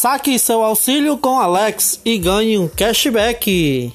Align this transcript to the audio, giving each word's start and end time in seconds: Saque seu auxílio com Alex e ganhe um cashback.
Saque 0.00 0.38
seu 0.38 0.62
auxílio 0.62 1.18
com 1.18 1.40
Alex 1.40 2.00
e 2.04 2.18
ganhe 2.18 2.56
um 2.56 2.68
cashback. 2.68 3.92